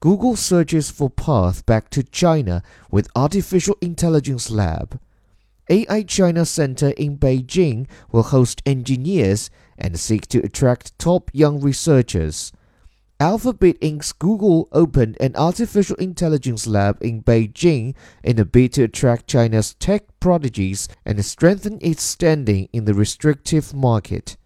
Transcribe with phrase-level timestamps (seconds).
[0.00, 4.98] Google searches for path back to China with Artificial Intelligence Lab.
[5.68, 12.50] AI China Center in Beijing will host engineers and seek to attract top young researchers.
[13.20, 17.94] Alphabet Inc.'s Google opened an artificial intelligence lab in Beijing
[18.24, 23.74] in a bid to attract China's tech prodigies and strengthen its standing in the restrictive
[23.74, 24.38] market.